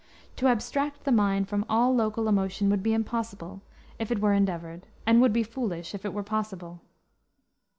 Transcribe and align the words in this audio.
To 0.37 0.47
abstract 0.47 1.03
the 1.03 1.11
mind 1.11 1.47
from 1.47 1.63
all 1.69 1.93
local 1.93 2.27
emotion 2.27 2.71
would 2.71 2.81
be 2.81 2.91
impossible, 2.91 3.61
if 3.99 4.09
it 4.11 4.17
were 4.19 4.33
endeavored, 4.33 4.87
and 5.05 5.21
would 5.21 5.31
be 5.31 5.43
foolish, 5.43 5.93
if 5.93 6.05
it 6.05 6.11
were 6.11 6.23
possible." 6.23 6.81